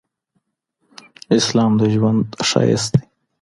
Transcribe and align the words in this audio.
اسلام 1.37 1.71
د 1.79 1.81
ږوند 1.93 2.21
شایست 2.49 2.89
دي 2.93 3.01